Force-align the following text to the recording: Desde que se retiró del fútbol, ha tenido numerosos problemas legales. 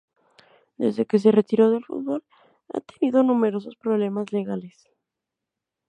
Desde 0.79 1.05
que 1.05 1.19
se 1.19 1.31
retiró 1.31 1.69
del 1.69 1.85
fútbol, 1.85 2.23
ha 2.73 2.79
tenido 2.81 3.21
numerosos 3.21 3.75
problemas 3.75 4.31
legales. 4.33 4.87